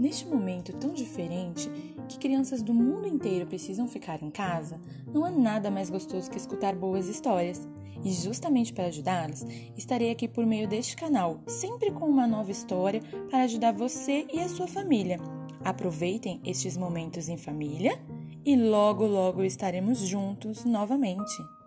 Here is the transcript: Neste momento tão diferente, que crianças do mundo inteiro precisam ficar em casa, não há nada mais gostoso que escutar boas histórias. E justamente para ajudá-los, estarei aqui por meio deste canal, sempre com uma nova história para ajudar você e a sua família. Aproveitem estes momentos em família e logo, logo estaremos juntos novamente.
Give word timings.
Neste 0.00 0.26
momento 0.26 0.72
tão 0.72 0.94
diferente, 0.94 1.68
que 2.08 2.18
crianças 2.18 2.62
do 2.62 2.72
mundo 2.72 3.06
inteiro 3.06 3.46
precisam 3.46 3.86
ficar 3.86 4.22
em 4.22 4.30
casa, 4.30 4.80
não 5.12 5.26
há 5.26 5.30
nada 5.30 5.70
mais 5.70 5.90
gostoso 5.90 6.30
que 6.30 6.38
escutar 6.38 6.74
boas 6.74 7.06
histórias. 7.06 7.68
E 8.02 8.10
justamente 8.10 8.72
para 8.72 8.86
ajudá-los, 8.86 9.44
estarei 9.76 10.10
aqui 10.10 10.26
por 10.26 10.46
meio 10.46 10.66
deste 10.66 10.96
canal, 10.96 11.42
sempre 11.46 11.90
com 11.90 12.06
uma 12.06 12.26
nova 12.26 12.50
história 12.50 13.02
para 13.28 13.42
ajudar 13.42 13.74
você 13.74 14.26
e 14.32 14.40
a 14.40 14.48
sua 14.48 14.66
família. 14.66 15.20
Aproveitem 15.62 16.40
estes 16.46 16.78
momentos 16.78 17.28
em 17.28 17.36
família 17.36 18.00
e 18.42 18.56
logo, 18.56 19.04
logo 19.04 19.44
estaremos 19.44 19.98
juntos 19.98 20.64
novamente. 20.64 21.59